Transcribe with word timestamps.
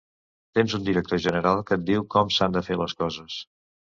Tens 0.59 0.71
un 0.77 0.85
director 0.87 1.19
general 1.25 1.61
que 1.67 1.77
et 1.79 1.85
diu 1.91 2.05
com 2.15 2.33
s’han 2.37 2.57
de 2.57 2.65
fer 2.69 2.81
les 2.85 2.95
coses. 3.05 3.37